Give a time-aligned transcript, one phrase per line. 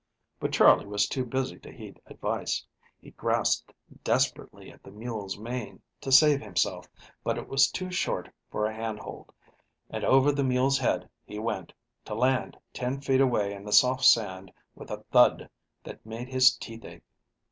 [0.39, 2.65] But Charley was too busy to heed advice.
[2.99, 3.71] He grasped
[4.03, 6.89] desperately at the mule's mane to save himself,
[7.23, 9.31] but it was too short for a hand hold,
[9.91, 11.71] and over the mule's head he went,
[12.05, 15.47] to land ten feet away in the soft sand with a thud
[15.83, 17.03] that made his teeth ache.